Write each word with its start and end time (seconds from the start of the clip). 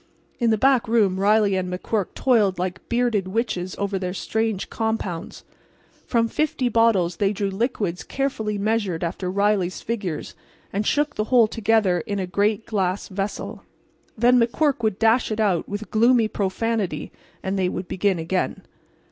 In 0.39 0.49
the 0.49 0.57
back 0.57 0.87
room 0.87 1.19
Riley 1.19 1.55
and 1.55 1.71
McQuirk 1.71 2.15
toiled 2.15 2.57
like 2.57 2.81
bearded 2.89 3.27
witches 3.27 3.75
over 3.77 3.99
their 3.99 4.15
strange 4.15 4.67
compounds. 4.71 5.45
From 6.07 6.27
fifty 6.27 6.69
bottles 6.69 7.17
they 7.17 7.31
drew 7.31 7.51
liquids 7.51 8.01
carefully 8.01 8.57
measured 8.57 9.03
after 9.03 9.29
Riley's 9.29 9.81
figures, 9.81 10.33
and 10.73 10.87
shook 10.87 11.13
the 11.17 11.25
whole 11.25 11.45
together 11.45 11.99
in 12.07 12.17
a 12.17 12.25
great 12.25 12.65
glass 12.65 13.09
vessel. 13.09 13.61
Then 14.17 14.39
McQuirk 14.41 14.81
would 14.81 14.97
dash 14.97 15.31
it 15.31 15.39
out, 15.39 15.69
with 15.69 15.91
gloomy 15.91 16.27
profanity, 16.27 17.11
and 17.43 17.55
they 17.59 17.69
would 17.69 17.87
begin 17.87 18.17
again. 18.17 18.63